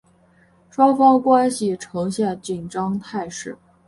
[0.71, 3.55] 双方关系呈现紧张态势。